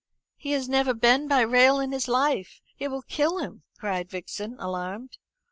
[0.35, 2.59] "He has never been by rail in his life.
[2.79, 5.19] It will kill him!" cried Vixen, alarmed.